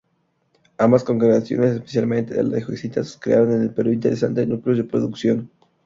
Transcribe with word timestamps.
Ambas 0.79 1.03
congregaciones, 1.03 1.75
especialmente 1.75 2.33
la 2.41 2.49
de 2.55 2.63
Jesuitas, 2.65 3.19
crearon 3.21 3.51
en 3.51 3.61
el 3.61 3.69
Perú 3.71 3.91
interesantes 3.91 4.47
núcleos 4.47 4.79
de 4.79 4.83
producción. 4.85 5.51